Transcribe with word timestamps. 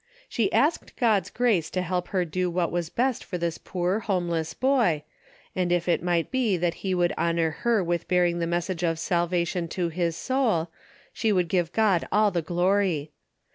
She 0.27 0.51
asked 0.51 0.95
God's 0.97 1.29
grace 1.29 1.69
to 1.69 1.83
help 1.83 2.07
her 2.07 2.25
do 2.25 2.49
what 2.49 2.71
was 2.71 2.89
best 2.89 3.23
for 3.23 3.37
this 3.37 3.59
poor 3.59 3.99
homeless 3.99 4.55
boy, 4.55 5.03
and 5.55 5.71
if 5.71 5.87
it 5.87 6.01
might 6.01 6.31
be 6.31 6.57
that 6.57 6.73
he 6.81 6.95
would 6.95 7.13
honor 7.19 7.51
her 7.61 7.83
with 7.83 8.07
bearing 8.07 8.39
the 8.39 8.47
message 8.47 8.81
of 8.81 8.97
salvation 8.97 9.67
to 9.67 9.89
his 9.89 10.17
soul, 10.17 10.71
she 11.13 11.31
would 11.31 11.49
give 11.49 11.71
God 11.71 12.07
all 12.11 12.31
the 12.31 12.41
glory. 12.41 13.11